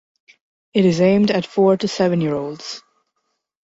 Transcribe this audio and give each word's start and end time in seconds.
It 0.73 0.83
is 0.83 0.99
aimed 0.99 1.29
at 1.29 1.45
four 1.45 1.77
to 1.77 1.87
seven 1.87 2.21
year 2.21 2.33
olds. 2.33 2.81